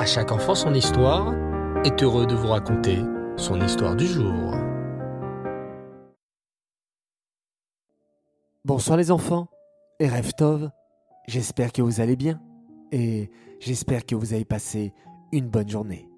À 0.00 0.06
chaque 0.06 0.32
enfant 0.32 0.54
son 0.54 0.72
histoire 0.72 1.34
est 1.84 2.02
heureux 2.02 2.26
de 2.26 2.34
vous 2.34 2.46
raconter 2.46 3.00
son 3.36 3.60
histoire 3.60 3.94
du 3.94 4.06
jour. 4.06 4.54
Bonsoir 8.64 8.96
les 8.96 9.10
enfants 9.10 9.48
et 9.98 10.08
Reftov, 10.08 10.70
j'espère 11.28 11.70
que 11.70 11.82
vous 11.82 12.00
allez 12.00 12.16
bien 12.16 12.40
et 12.92 13.30
j'espère 13.58 14.06
que 14.06 14.14
vous 14.14 14.32
avez 14.32 14.46
passé 14.46 14.94
une 15.32 15.50
bonne 15.50 15.68
journée. 15.68 16.08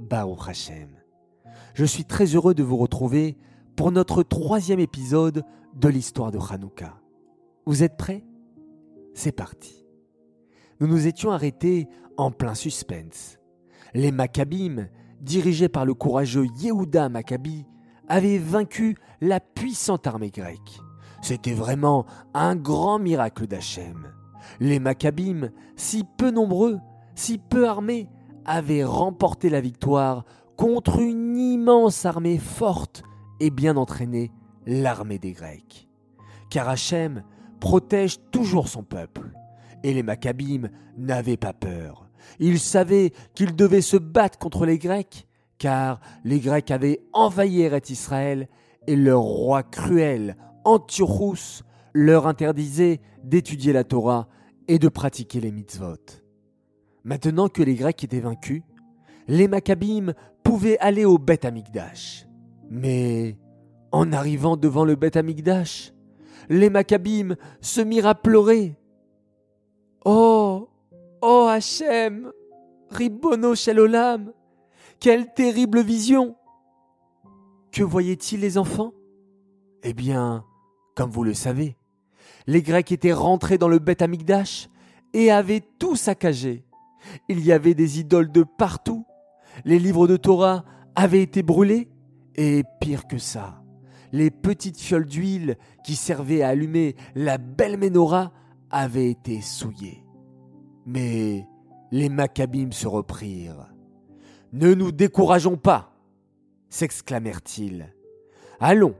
Baruch 0.00 0.46
Hashem. 0.46 0.90
Je 1.72 1.86
suis 1.86 2.04
très 2.04 2.26
heureux 2.26 2.52
de 2.52 2.62
vous 2.62 2.76
retrouver 2.76 3.38
pour 3.74 3.90
notre 3.90 4.22
troisième 4.22 4.80
épisode 4.80 5.44
de 5.72 5.88
l'histoire 5.88 6.30
de 6.30 6.38
Hanouka. 6.38 7.00
Vous 7.64 7.82
êtes 7.82 7.96
prêts? 7.96 8.22
C'est 9.14 9.32
parti. 9.32 9.80
Nous 10.80 10.88
nous 10.88 11.06
étions 11.06 11.30
arrêtés 11.30 11.88
en 12.16 12.30
plein 12.30 12.54
suspense. 12.54 13.38
Les 13.94 14.10
Maccabim, 14.10 14.88
dirigés 15.20 15.68
par 15.68 15.84
le 15.84 15.94
courageux 15.94 16.46
Yehuda 16.58 17.08
Maccabi, 17.08 17.66
avaient 18.08 18.38
vaincu 18.38 18.96
la 19.20 19.40
puissante 19.40 20.06
armée 20.06 20.30
grecque. 20.30 20.80
C'était 21.22 21.54
vraiment 21.54 22.04
un 22.34 22.54
grand 22.56 22.98
miracle 22.98 23.46
d'Hachem. 23.46 24.12
Les 24.60 24.78
Maccabim, 24.78 25.50
si 25.76 26.04
peu 26.18 26.30
nombreux, 26.30 26.78
si 27.14 27.38
peu 27.38 27.66
armés, 27.66 28.08
avaient 28.44 28.84
remporté 28.84 29.48
la 29.48 29.60
victoire 29.60 30.24
contre 30.56 31.00
une 31.00 31.36
immense 31.36 32.04
armée 32.04 32.38
forte 32.38 33.02
et 33.40 33.50
bien 33.50 33.76
entraînée, 33.76 34.32
l'armée 34.66 35.18
des 35.18 35.32
Grecs. 35.32 35.88
Car 36.50 36.68
Hachem 36.68 37.22
protège 37.60 38.18
toujours 38.30 38.68
son 38.68 38.82
peuple. 38.82 39.32
Et 39.82 39.94
les 39.94 40.02
Maccabim 40.02 40.68
n'avaient 40.96 41.36
pas 41.36 41.52
peur. 41.52 42.03
Ils 42.38 42.58
savaient 42.58 43.12
qu'ils 43.34 43.54
devaient 43.56 43.80
se 43.80 43.96
battre 43.96 44.38
contre 44.38 44.66
les 44.66 44.78
Grecs, 44.78 45.26
car 45.58 46.00
les 46.24 46.40
Grecs 46.40 46.70
avaient 46.70 47.00
envahi 47.12 47.62
Eret 47.62 47.82
Israël 47.88 48.48
et 48.86 48.96
leur 48.96 49.20
roi 49.20 49.62
cruel, 49.62 50.36
Antiochus, 50.64 51.62
leur 51.92 52.26
interdisait 52.26 53.00
d'étudier 53.22 53.72
la 53.72 53.84
Torah 53.84 54.28
et 54.68 54.78
de 54.78 54.88
pratiquer 54.88 55.40
les 55.40 55.52
mitzvot. 55.52 55.96
Maintenant 57.04 57.48
que 57.48 57.62
les 57.62 57.74
Grecs 57.74 58.02
étaient 58.02 58.20
vaincus, 58.20 58.62
les 59.28 59.48
Maccabim 59.48 60.12
pouvaient 60.42 60.78
aller 60.78 61.04
au 61.04 61.18
Beth 61.18 61.44
Amikdash. 61.44 62.26
Mais 62.70 63.38
en 63.92 64.12
arrivant 64.12 64.56
devant 64.56 64.84
le 64.84 64.96
Beth 64.96 65.16
Amikdash, 65.16 65.92
les 66.48 66.70
Maccabim 66.70 67.36
se 67.60 67.80
mirent 67.80 68.06
à 68.06 68.14
pleurer. 68.14 68.76
Oh, 70.04 70.68
oh 71.24 71.46
Hachem, 71.48 72.30
Ribono 72.90 73.54
Shelolam, 73.54 74.32
quelle 75.00 75.32
terrible 75.32 75.80
vision 75.80 76.36
Que 77.72 77.82
voyaient-ils 77.82 78.40
les 78.40 78.58
enfants? 78.58 78.92
Eh 79.82 79.94
bien, 79.94 80.44
comme 80.94 81.10
vous 81.10 81.24
le 81.24 81.32
savez, 81.32 81.76
les 82.46 82.62
Grecs 82.62 82.92
étaient 82.92 83.14
rentrés 83.14 83.56
dans 83.56 83.68
le 83.68 83.78
Beth 83.78 84.02
Amikdash 84.02 84.68
et 85.14 85.30
avaient 85.30 85.62
tout 85.78 85.96
saccagé. 85.96 86.66
Il 87.28 87.40
y 87.44 87.52
avait 87.52 87.74
des 87.74 88.00
idoles 88.00 88.30
de 88.30 88.42
partout, 88.42 89.06
les 89.64 89.78
livres 89.78 90.06
de 90.06 90.18
Torah 90.18 90.64
avaient 90.94 91.22
été 91.22 91.42
brûlés, 91.42 91.88
et 92.36 92.64
pire 92.80 93.06
que 93.06 93.18
ça, 93.18 93.62
les 94.12 94.30
petites 94.30 94.78
fioles 94.78 95.06
d'huile 95.06 95.56
qui 95.84 95.94
servaient 95.94 96.42
à 96.42 96.48
allumer 96.48 96.96
la 97.14 97.38
belle 97.38 97.78
menorah 97.78 98.32
avaient 98.70 99.10
été 99.10 99.40
souillées. 99.40 100.04
Mais 100.86 101.46
les 101.90 102.08
Maccabim 102.08 102.70
se 102.72 102.86
reprirent. 102.86 103.68
Ne 104.52 104.74
nous 104.74 104.92
décourageons 104.92 105.56
pas, 105.56 105.92
s'exclamèrent-ils. 106.68 107.92
Allons, 108.60 108.94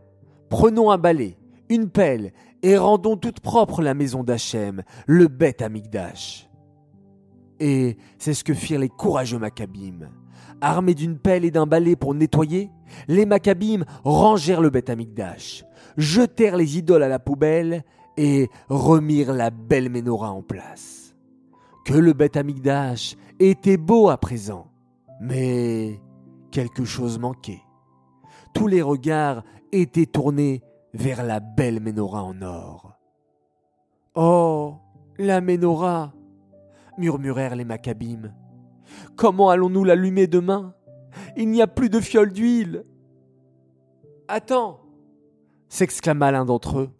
prenons 0.48 0.90
un 0.90 0.98
balai, 0.98 1.36
une 1.68 1.90
pelle, 1.90 2.32
et 2.62 2.76
rendons 2.76 3.16
toute 3.16 3.40
propre 3.40 3.82
la 3.82 3.94
maison 3.94 4.24
d'Hachem, 4.24 4.82
le 5.06 5.28
bête 5.28 5.62
Amigdash. 5.62 6.48
Et 7.60 7.96
c'est 8.18 8.34
ce 8.34 8.42
que 8.42 8.54
firent 8.54 8.80
les 8.80 8.88
courageux 8.88 9.38
Maccabim. 9.38 10.10
Armés 10.60 10.94
d'une 10.94 11.18
pelle 11.18 11.44
et 11.44 11.50
d'un 11.50 11.66
balai 11.66 11.94
pour 11.94 12.14
nettoyer, 12.14 12.70
les 13.08 13.26
Maccabim 13.26 13.84
rangèrent 14.02 14.60
le 14.60 14.70
Beth 14.70 14.90
Amikdash, 14.90 15.64
jetèrent 15.96 16.56
les 16.56 16.78
idoles 16.78 17.02
à 17.02 17.08
la 17.08 17.18
poubelle 17.18 17.84
et 18.16 18.48
remirent 18.68 19.32
la 19.32 19.50
belle 19.50 19.90
menorah 19.90 20.32
en 20.32 20.42
place. 20.42 21.03
Que 21.84 21.94
le 21.94 22.12
Beth 22.12 22.36
Amikdash 22.36 23.16
était 23.38 23.76
beau 23.76 24.08
à 24.08 24.16
présent, 24.16 24.70
mais 25.20 26.00
quelque 26.50 26.84
chose 26.84 27.18
manquait. 27.18 27.62
Tous 28.54 28.66
les 28.66 28.82
regards 28.82 29.42
étaient 29.72 30.06
tournés 30.06 30.62
vers 30.94 31.24
la 31.24 31.40
belle 31.40 31.80
menorah 31.80 32.24
en 32.24 32.40
or. 32.42 32.98
Oh, 34.14 34.76
la 35.18 35.40
menorah 35.40 36.14
murmurèrent 36.96 37.56
les 37.56 37.64
Maccabim. 37.64 38.32
Comment 39.16 39.50
allons-nous 39.50 39.84
l'allumer 39.84 40.26
demain? 40.26 40.74
Il 41.36 41.50
n'y 41.50 41.62
a 41.62 41.66
plus 41.66 41.90
de 41.90 42.00
fiole 42.00 42.32
d'huile. 42.32 42.84
Attends 44.28 44.84
s'exclama 45.74 46.30
l'un 46.30 46.44
d'entre 46.44 46.78
eux. 46.78 46.90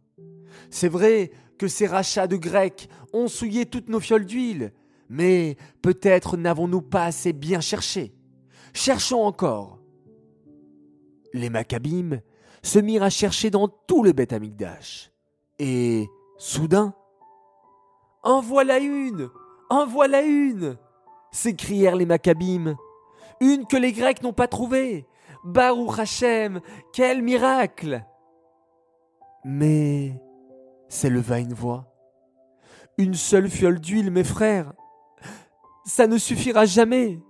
C'est 0.68 0.88
vrai 0.88 1.30
que 1.58 1.68
ces 1.68 1.86
rachats 1.86 2.26
de 2.26 2.36
Grecs 2.36 2.88
ont 3.12 3.28
souillé 3.28 3.66
toutes 3.66 3.88
nos 3.88 4.00
fioles 4.00 4.26
d'huile, 4.26 4.72
mais 5.08 5.56
peut-être 5.82 6.36
n'avons-nous 6.36 6.82
pas 6.82 7.04
assez 7.04 7.32
bien 7.32 7.60
cherché. 7.60 8.14
Cherchons 8.72 9.22
encore. 9.22 9.78
Les 11.32 11.50
Maccabim 11.50 12.20
se 12.62 12.78
mirent 12.78 13.02
à 13.02 13.10
chercher 13.10 13.50
dans 13.50 13.68
tout 13.68 14.02
le 14.02 14.12
Beth. 14.12 14.34
Et, 15.58 16.08
soudain, 16.38 16.94
En 18.22 18.40
voilà 18.40 18.78
une 18.78 19.30
En 19.70 19.86
voilà 19.86 20.22
une 20.22 20.76
s'écrièrent 21.30 21.96
les 21.96 22.06
Maccabim. 22.06 22.76
Une 23.40 23.66
que 23.66 23.76
les 23.76 23.92
Grecs 23.92 24.22
n'ont 24.22 24.32
pas 24.32 24.48
trouvée. 24.48 25.06
Baruch 25.44 25.98
Hashem, 25.98 26.60
quel 26.92 27.22
miracle 27.22 28.04
Mais 29.44 30.20
s'éleva 30.88 31.38
une 31.38 31.54
voix. 31.54 31.92
Une 32.98 33.14
seule 33.14 33.48
fiole 33.48 33.80
d'huile, 33.80 34.10
mes 34.10 34.24
frères. 34.24 34.72
Ça 35.84 36.06
ne 36.06 36.18
suffira 36.18 36.64
jamais. 36.64 37.20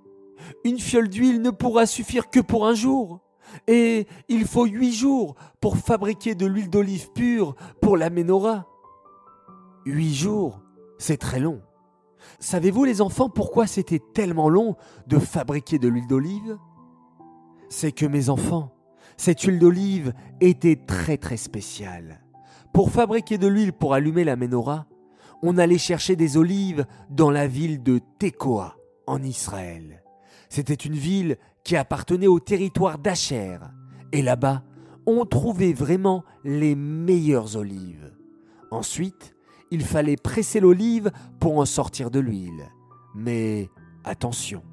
Une 0.65 0.78
fiole 0.78 1.09
d'huile 1.09 1.41
ne 1.41 1.50
pourra 1.50 1.87
suffire 1.87 2.31
que 2.31 2.41
pour 2.41 2.66
un 2.66 2.75
jour. 2.75 3.20
Et 3.66 4.06
il 4.28 4.47
faut 4.47 4.66
huit 4.66 4.92
jours 4.92 5.37
pour 5.60 5.76
fabriquer 5.76 6.34
de 6.34 6.47
l'huile 6.47 6.70
d'olive 6.70 7.10
pure 7.12 7.54
pour 7.81 7.97
la 7.97 8.10
menorah. 8.10 8.66
Huit 9.86 10.15
jours, 10.15 10.60
c'est 10.98 11.19
très 11.19 11.41
long. 11.41 11.60
Savez-vous 12.41 12.84
les 12.84 13.00
enfants 13.00 13.28
pourquoi 13.28 13.66
c'était 13.66 14.00
tellement 14.15 14.48
long 14.48 14.76
de 15.06 15.19
fabriquer 15.19 15.78
de 15.78 15.88
l'huile 15.88 16.06
d'olive? 16.06 16.59
C'est 17.69 17.92
que 17.92 18.06
mes 18.06 18.28
enfants, 18.28 18.75
cette 19.16 19.42
huile 19.42 19.59
d'olive 19.59 20.15
était 20.41 20.76
très 20.86 21.16
très 21.16 21.36
spéciale. 21.36 22.24
Pour 22.75 22.91
fabriquer 22.91 23.39
de 23.39 23.47
l'huile 23.47 23.73
pour 23.73 23.95
allumer 23.95 24.25
la 24.25 24.35
menorah, 24.35 24.87
on 25.45 25.59
allait 25.59 25.79
chercher 25.79 26.17
des 26.17 26.37
olives 26.37 26.85
dans 27.09 27.31
la 27.31 27.47
ville 27.47 27.85
de 27.85 28.01
Tekoa, 28.19 28.77
en 29.07 29.23
Israël. 29.23 30.03
C'était 30.49 30.75
une 30.75 30.97
ville 30.97 31.37
qui 31.63 31.77
appartenait 31.77 32.27
au 32.27 32.41
territoire 32.41 32.99
d'Acher. 32.99 33.59
Et 34.11 34.23
là-bas, 34.23 34.65
on 35.07 35.25
trouvait 35.25 35.73
vraiment 35.73 36.25
les 36.43 36.75
meilleures 36.75 37.55
olives. 37.57 38.13
Ensuite, 38.73 39.37
il 39.71 39.84
fallait 39.84 40.17
presser 40.17 40.59
l'olive 40.59 41.13
pour 41.39 41.59
en 41.59 41.67
sortir 41.67 42.11
de 42.11 42.19
l'huile. 42.19 42.73
Mais 43.15 43.71
attention, 44.03 44.65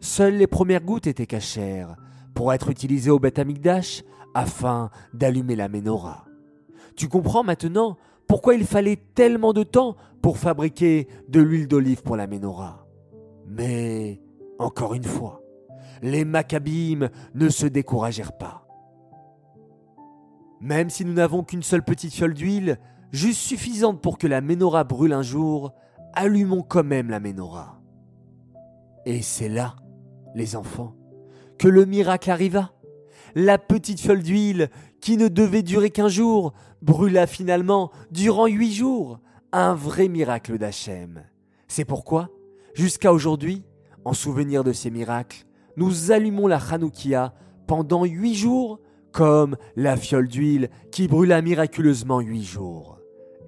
seules 0.00 0.38
les 0.38 0.46
premières 0.46 0.84
gouttes 0.84 1.06
étaient 1.06 1.26
cachères 1.26 1.96
pour 2.32 2.54
être 2.54 2.70
utilisées 2.70 3.10
au 3.10 3.18
Beth 3.18 3.42
afin 4.34 4.88
d'allumer 5.12 5.54
la 5.54 5.68
menorah. 5.68 6.24
Tu 6.96 7.08
comprends 7.08 7.44
maintenant 7.44 7.96
pourquoi 8.26 8.54
il 8.54 8.64
fallait 8.64 8.96
tellement 9.14 9.52
de 9.52 9.62
temps 9.62 9.96
pour 10.22 10.38
fabriquer 10.38 11.08
de 11.28 11.40
l'huile 11.40 11.68
d'olive 11.68 12.02
pour 12.02 12.16
la 12.16 12.26
menorah. 12.26 12.86
Mais, 13.46 14.20
encore 14.58 14.94
une 14.94 15.04
fois, 15.04 15.42
les 16.00 16.24
Maccabim 16.24 17.08
ne 17.34 17.48
se 17.48 17.66
découragèrent 17.66 18.36
pas. 18.36 18.66
Même 20.60 20.90
si 20.90 21.04
nous 21.04 21.12
n'avons 21.12 21.42
qu'une 21.42 21.62
seule 21.62 21.82
petite 21.82 22.14
fiole 22.14 22.34
d'huile, 22.34 22.78
juste 23.10 23.40
suffisante 23.40 24.00
pour 24.00 24.16
que 24.16 24.26
la 24.26 24.40
menorah 24.40 24.84
brûle 24.84 25.12
un 25.12 25.22
jour, 25.22 25.72
allumons 26.14 26.62
quand 26.62 26.84
même 26.84 27.10
la 27.10 27.20
menorah. 27.20 27.80
Et 29.04 29.22
c'est 29.22 29.48
là, 29.48 29.74
les 30.34 30.54
enfants, 30.54 30.94
que 31.58 31.68
le 31.68 31.84
miracle 31.84 32.30
arriva. 32.30 32.72
La 33.34 33.58
petite 33.58 34.00
fiole 34.00 34.22
d'huile, 34.22 34.70
qui 35.02 35.18
ne 35.18 35.28
devait 35.28 35.64
durer 35.64 35.90
qu'un 35.90 36.08
jour, 36.08 36.54
brûla 36.80 37.26
finalement 37.26 37.90
durant 38.10 38.46
huit 38.46 38.72
jours. 38.72 39.18
Un 39.52 39.74
vrai 39.74 40.08
miracle 40.08 40.56
d'Hachem. 40.56 41.24
C'est 41.68 41.84
pourquoi, 41.84 42.30
jusqu'à 42.72 43.12
aujourd'hui, 43.12 43.64
En 44.04 44.14
souvenir 44.14 44.64
de 44.64 44.72
ces 44.72 44.90
miracles, 44.90 45.44
nous 45.76 46.10
allumons 46.10 46.48
la 46.48 46.58
Hanoukia 46.58 47.34
pendant 47.68 48.04
huit 48.04 48.34
jours 48.34 48.80
comme 49.12 49.56
la 49.76 49.96
fiole 49.96 50.26
d'huile 50.26 50.70
qui 50.90 51.06
brûla 51.06 51.40
miraculeusement 51.40 52.18
huit 52.18 52.42
jours. 52.42 52.98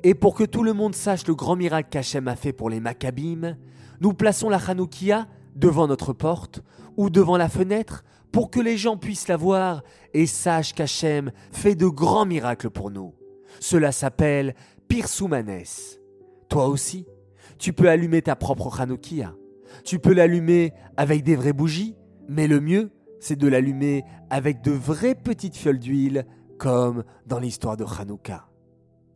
Et 0.04 0.14
pour 0.14 0.36
que 0.36 0.44
tout 0.44 0.62
le 0.62 0.72
monde 0.72 0.94
sache 0.94 1.26
le 1.26 1.34
grand 1.34 1.56
miracle 1.56 1.88
qu'Hachem 1.90 2.28
a 2.28 2.36
fait 2.36 2.52
pour 2.52 2.70
les 2.70 2.78
Maccabim, 2.78 3.56
nous 4.00 4.12
plaçons 4.12 4.48
la 4.48 4.58
Hanoukia 4.58 5.26
devant 5.54 5.86
notre 5.86 6.12
porte 6.12 6.62
ou 6.96 7.10
devant 7.10 7.36
la 7.36 7.48
fenêtre 7.48 8.04
pour 8.32 8.50
que 8.50 8.60
les 8.60 8.76
gens 8.76 8.96
puissent 8.96 9.28
la 9.28 9.36
voir 9.36 9.82
et 10.12 10.26
sachent 10.26 10.74
qu'Hachem 10.74 11.30
fait 11.52 11.74
de 11.74 11.86
grands 11.86 12.26
miracles 12.26 12.70
pour 12.70 12.90
nous. 12.90 13.14
Cela 13.60 13.92
s'appelle 13.92 14.54
Pirsoumanes. 14.88 15.62
Toi 16.48 16.66
aussi, 16.66 17.06
tu 17.58 17.72
peux 17.72 17.88
allumer 17.88 18.22
ta 18.22 18.36
propre 18.36 18.80
Hanoukia. 18.80 19.34
Tu 19.84 19.98
peux 19.98 20.12
l'allumer 20.12 20.72
avec 20.96 21.22
des 21.22 21.36
vraies 21.36 21.52
bougies, 21.52 21.96
mais 22.28 22.46
le 22.46 22.60
mieux, 22.60 22.90
c'est 23.20 23.36
de 23.36 23.48
l'allumer 23.48 24.04
avec 24.30 24.62
de 24.62 24.72
vraies 24.72 25.14
petites 25.14 25.56
fioles 25.56 25.78
d'huile, 25.78 26.26
comme 26.58 27.04
dans 27.26 27.38
l'histoire 27.38 27.76
de 27.76 27.84
Hanouka. 27.84 28.48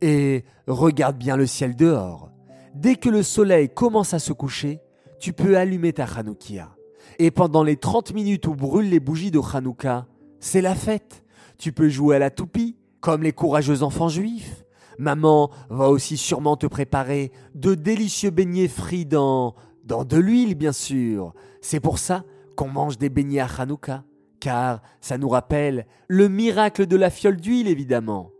Et 0.01 0.45
regarde 0.67 1.17
bien 1.17 1.35
le 1.35 1.45
ciel 1.45 1.75
dehors. 1.75 2.31
Dès 2.73 2.95
que 2.95 3.09
le 3.09 3.23
soleil 3.23 3.69
commence 3.69 4.13
à 4.13 4.19
se 4.19 4.33
coucher, 4.33 4.79
tu 5.19 5.33
peux 5.33 5.57
allumer 5.57 5.93
ta 5.93 6.05
Hanoukia. 6.05 6.75
Et 7.19 7.31
pendant 7.31 7.63
les 7.63 7.75
30 7.75 8.13
minutes 8.13 8.47
où 8.47 8.55
brûlent 8.55 8.89
les 8.89 8.99
bougies 8.99 9.31
de 9.31 9.39
Hanouka, 9.39 10.07
c'est 10.39 10.61
la 10.61 10.75
fête. 10.75 11.23
Tu 11.57 11.73
peux 11.73 11.89
jouer 11.89 12.15
à 12.15 12.19
la 12.19 12.29
toupie, 12.29 12.77
comme 13.01 13.23
les 13.23 13.33
courageux 13.33 13.83
enfants 13.83 14.09
juifs. 14.09 14.63
Maman 14.97 15.49
va 15.69 15.89
aussi 15.89 16.17
sûrement 16.17 16.57
te 16.57 16.67
préparer 16.67 17.31
de 17.55 17.75
délicieux 17.75 18.31
beignets 18.31 18.67
frits 18.67 19.05
dans, 19.05 19.55
de 19.85 20.17
l'huile, 20.17 20.55
bien 20.55 20.71
sûr. 20.71 21.33
C'est 21.61 21.79
pour 21.79 21.99
ça 21.99 22.23
qu'on 22.55 22.69
mange 22.69 22.97
des 22.97 23.09
beignets 23.09 23.39
à 23.39 23.47
Hanouka, 23.47 24.03
car 24.39 24.81
ça 25.01 25.17
nous 25.17 25.29
rappelle 25.29 25.85
le 26.07 26.29
miracle 26.29 26.85
de 26.85 26.95
la 26.95 27.09
fiole 27.09 27.37
d'huile, 27.37 27.67
évidemment. 27.67 28.31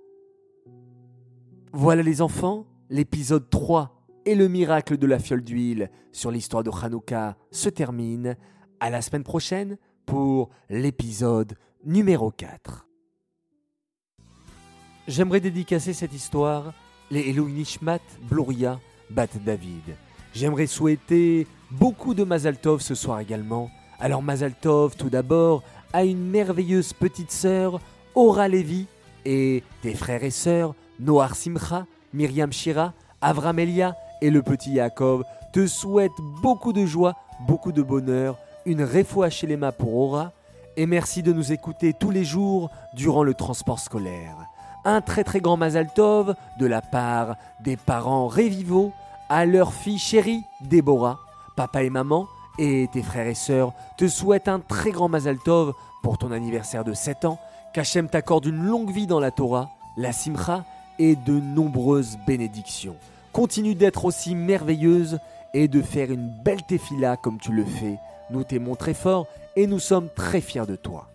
Voilà 1.74 2.02
les 2.02 2.22
enfants, 2.22 2.66
l'épisode 2.90 3.50
3 3.50 3.99
et 4.26 4.36
le 4.36 4.48
miracle 4.48 4.98
de 4.98 5.08
la 5.08 5.20
fiole 5.20 5.42
d'huile 5.42 5.90
sur 6.12 6.32
l'histoire 6.32 6.64
de 6.64 6.72
Hanouka 6.72 7.36
se 7.52 7.70
termine. 7.70 8.36
À 8.80 8.90
la 8.90 9.02
semaine 9.02 9.24
prochaine 9.24 9.78
pour 10.06 10.50
l'épisode 10.70 11.56
numéro 11.84 12.32
4. 12.32 12.88
J'aimerais 15.08 15.42
dédicacer 15.42 15.94
cette 15.94 16.14
histoire 16.14 16.74
les 17.12 17.30
Elou 17.30 17.50
Nishmat 17.50 18.00
Bloria 18.30 18.80
Bat 19.10 19.28
David. 19.46 19.96
J'aimerais 20.34 20.68
souhaiter 20.68 21.46
beaucoup 21.72 22.14
de 22.14 22.24
Mazaltov 22.24 22.82
ce 22.82 22.96
soir 22.96 23.20
également 23.20 23.70
alors 24.00 24.24
Mazaltov, 24.24 24.96
tout 24.96 25.10
d'abord, 25.10 25.62
a 25.92 26.06
une 26.06 26.30
merveilleuse 26.30 26.94
petite 26.94 27.32
sœur, 27.32 27.82
Aura 28.16 28.48
Levi, 28.48 28.88
et 29.26 29.64
tes 29.82 29.94
frères 29.94 30.24
et 30.24 30.32
sœurs, 30.32 30.74
Noar 31.00 31.36
Simcha, 31.36 31.86
Myriam 32.14 32.52
Shira, 32.52 32.94
Avram 33.22 33.60
Elia 33.60 33.96
et 34.22 34.30
le 34.30 34.42
petit 34.42 34.72
Yaakov 34.72 35.24
te 35.54 35.68
souhaitent 35.68 36.12
beaucoup 36.42 36.74
de 36.74 36.86
joie, 36.86 37.16
beaucoup 37.48 37.72
de 37.72 37.82
bonheur, 37.82 38.38
une 38.66 38.88
chez 39.30 39.48
les 39.48 39.58
mains 39.58 39.72
pour 39.72 39.96
Aura, 39.96 40.32
et 40.78 40.86
merci 40.86 41.24
de 41.24 41.34
nous 41.34 41.52
écouter 41.52 41.94
tous 41.94 42.12
les 42.12 42.24
jours 42.24 42.70
durant 42.94 43.24
le 43.24 43.34
transport 43.34 43.80
scolaire. 43.80 44.36
Un 44.86 45.02
très 45.02 45.24
très 45.24 45.42
grand 45.42 45.58
Mazaltov 45.58 46.36
de 46.60 46.66
la 46.66 46.82
part 46.82 47.36
des 47.62 47.76
parents 47.76 48.28
Révivo 48.28 48.92
à 49.28 49.46
leur 49.46 49.74
fille 49.74 49.98
chérie 49.98 50.44
Déborah, 50.62 51.20
papa 51.56 51.84
et 51.84 51.90
maman, 51.90 52.28
et 52.58 52.88
tes 52.92 53.04
frères 53.04 53.28
et 53.28 53.36
sœurs 53.36 53.74
te 53.98 54.08
souhaitent 54.08 54.48
un 54.48 54.60
très 54.60 54.92
grand 54.92 55.10
Mazal 55.10 55.38
Tov 55.40 55.74
pour 56.04 56.18
ton 56.18 56.32
anniversaire 56.32 56.84
de 56.84 56.94
7 56.94 57.26
ans, 57.26 57.40
qu'Hachem 57.74 58.08
t'accorde 58.08 58.46
une 58.46 58.64
longue 58.64 58.92
vie 58.92 59.08
dans 59.08 59.20
la 59.20 59.32
Torah, 59.32 59.70
la 59.98 60.12
Simcha 60.12 60.64
et 60.98 61.16
de 61.16 61.40
nombreuses 61.40 62.18
bénédictions. 62.26 62.96
Continue 63.40 63.74
d'être 63.74 64.04
aussi 64.04 64.36
merveilleuse 64.36 65.18
et 65.54 65.70
de 65.70 65.82
faire 65.82 66.12
une 66.12 66.28
belle 66.44 66.62
tefila 66.62 67.16
comme 67.16 67.40
tu 67.40 67.54
le 67.54 67.64
fais. 67.64 67.98
Nous 68.32 68.44
t'aimons 68.44 68.76
très 68.76 68.94
fort 68.94 69.28
et 69.56 69.66
nous 69.66 69.80
sommes 69.80 70.10
très 70.14 70.42
fiers 70.42 70.66
de 70.66 70.76
toi. 70.76 71.08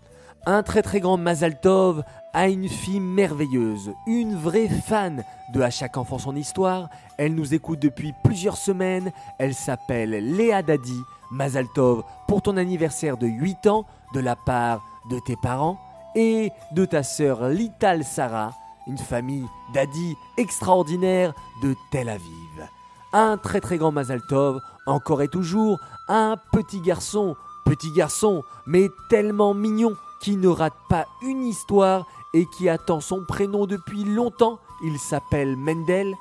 Un 0.47 0.63
très 0.63 0.81
très 0.81 1.01
grand 1.01 1.19
Mazal 1.19 1.61
Tov 1.61 2.03
à 2.33 2.49
une 2.49 2.71
fille 2.71 3.01
merveilleuse, 3.01 3.93
une 4.07 4.37
vraie 4.37 4.71
fan 4.71 5.23
de 5.53 5.61
À 5.61 5.69
chaque 5.69 5.99
enfant 5.99 6.19
son 6.19 6.35
histoire. 6.35 6.89
Elle 7.19 7.35
nous 7.35 7.53
écoute 7.53 7.81
depuis 7.81 8.15
plusieurs 8.25 8.57
semaines. 8.57 9.13
Elle 9.39 9.53
s'appelle 9.53 10.13
Léa 10.35 10.63
Dadi. 10.63 11.03
Mazaltov 11.31 12.05
pour 12.27 12.41
ton 12.41 12.57
anniversaire 12.57 13.19
de 13.19 13.27
8 13.27 13.67
ans 13.67 13.85
de 14.15 14.21
la 14.21 14.35
part 14.35 14.83
de 15.11 15.19
tes 15.27 15.37
parents 15.43 15.79
et 16.15 16.53
de 16.73 16.87
ta 16.87 17.03
sœur 17.03 17.51
Lital 17.51 18.03
Sarah, 18.03 18.55
une 18.87 18.99
famille 18.99 19.47
Dadi 19.73 20.17
extraordinaire 20.37 21.33
de 21.63 21.75
Tel 21.91 22.09
Aviv. 22.09 22.69
Un 23.13 23.37
très 23.37 23.61
très 23.61 23.79
grand 23.79 23.93
Mazaltov, 23.93 24.61
encore 24.87 25.23
et 25.23 25.29
toujours, 25.29 25.79
un 26.09 26.37
petit 26.53 26.81
garçon, 26.81 27.37
petit 27.65 27.93
garçon, 27.93 28.45
mais 28.67 28.91
tellement 29.09 29.55
mignon 29.55 29.95
qui 30.21 30.37
ne 30.37 30.49
rate 30.49 30.77
pas 30.89 31.07
une 31.23 31.47
histoire 31.47 32.07
et 32.33 32.47
qui 32.57 32.69
attend 32.69 33.01
son 33.01 33.25
prénom 33.25 33.67
depuis 33.67 34.05
longtemps. 34.05 34.59
Il 34.83 34.99
s'appelle 34.99 35.57
Mendel, 35.57 36.15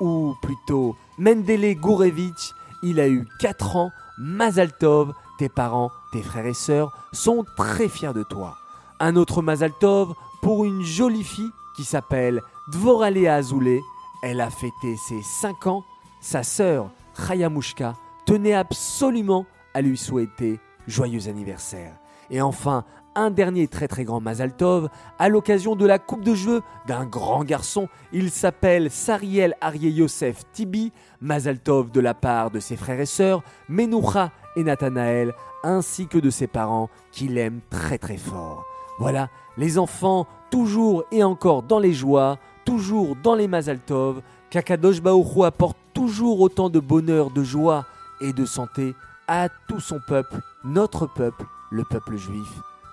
ou 0.00 0.34
plutôt 0.40 0.96
Mendele 1.18 1.78
Gourevitch. 1.78 2.54
Il 2.82 2.98
a 3.00 3.08
eu 3.08 3.28
4 3.40 3.76
ans. 3.76 3.90
Mazaltov, 4.18 5.12
tes 5.38 5.48
parents, 5.48 5.90
tes 6.12 6.22
frères 6.22 6.46
et 6.46 6.54
sœurs 6.54 6.92
sont 7.12 7.44
très 7.56 7.88
fiers 7.88 8.12
de 8.12 8.22
toi. 8.22 8.56
Un 8.98 9.16
autre 9.16 9.42
Mazaltov 9.42 10.14
pour 10.42 10.64
une 10.64 10.82
jolie 10.82 11.24
fille 11.24 11.52
qui 11.76 11.84
s'appelle 11.84 12.40
Dvoralea 12.72 13.34
Azoulay. 13.34 13.80
Elle 14.22 14.40
a 14.40 14.50
fêté 14.50 14.96
ses 14.96 15.22
5 15.22 15.66
ans. 15.66 15.84
Sa 16.20 16.42
sœur, 16.42 16.90
Chayamushka, 17.26 17.94
tenait 18.26 18.54
absolument 18.54 19.46
à 19.74 19.80
lui 19.80 19.96
souhaiter 19.96 20.60
joyeux 20.86 21.28
anniversaire. 21.28 21.96
Et 22.30 22.40
enfin, 22.40 22.84
un 23.14 23.30
dernier 23.30 23.66
très 23.66 23.88
très 23.88 24.04
grand 24.04 24.20
Mazaltov 24.20 24.88
à 25.18 25.28
l'occasion 25.28 25.74
de 25.74 25.86
la 25.86 25.98
coupe 25.98 26.22
de 26.22 26.34
jeu 26.34 26.62
d'un 26.86 27.04
grand 27.04 27.44
garçon. 27.44 27.88
Il 28.12 28.30
s'appelle 28.30 28.90
Sariel 28.90 29.56
Arié 29.60 29.90
Yosef 29.90 30.42
Tibi, 30.52 30.92
Mazaltov 31.20 31.90
de 31.90 32.00
la 32.00 32.14
part 32.14 32.50
de 32.50 32.60
ses 32.60 32.76
frères 32.76 33.00
et 33.00 33.06
sœurs, 33.06 33.42
Menoucha 33.68 34.30
et 34.56 34.62
Nathanaël, 34.62 35.32
ainsi 35.64 36.06
que 36.06 36.18
de 36.18 36.30
ses 36.30 36.46
parents 36.46 36.88
qui 37.12 37.28
l'aiment 37.28 37.60
très 37.68 37.98
très 37.98 38.16
fort. 38.16 38.64
Voilà, 38.98 39.28
les 39.56 39.78
enfants 39.78 40.26
toujours 40.50 41.04
et 41.10 41.22
encore 41.24 41.62
dans 41.62 41.78
les 41.78 41.92
joies, 41.92 42.38
toujours 42.64 43.16
dans 43.16 43.34
les 43.34 43.48
Mazaltov, 43.48 44.22
Kakadosh 44.50 45.00
Baoru 45.00 45.44
apporte 45.44 45.76
toujours 45.94 46.40
autant 46.40 46.68
de 46.70 46.80
bonheur, 46.80 47.30
de 47.30 47.42
joie 47.42 47.86
et 48.20 48.32
de 48.32 48.44
santé 48.44 48.94
à 49.28 49.48
tout 49.68 49.80
son 49.80 50.00
peuple, 50.06 50.40
notre 50.64 51.06
peuple, 51.06 51.44
le 51.70 51.84
peuple 51.84 52.16
juif. 52.16 52.48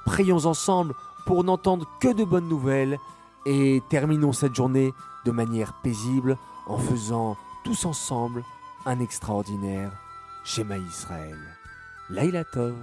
Prions 0.06 0.46
ensemble 0.46 0.94
pour 1.26 1.44
n'entendre 1.44 1.88
que 2.00 2.14
de 2.14 2.24
bonnes 2.24 2.48
nouvelles 2.48 2.98
et 3.46 3.82
terminons 3.90 4.34
cette 4.34 4.56
journée 4.56 4.94
de 5.26 5.32
manière 5.32 5.74
paisible 5.82 6.38
en 6.68 6.78
faisant 6.78 7.38
tous 7.64 7.86
ensemble 7.86 8.44
un 8.86 9.00
extraordinaire 9.00 9.92
Shema 10.46 10.78
Israël. 10.78 11.38
Laila 12.10 12.44
Tov. 12.46 12.76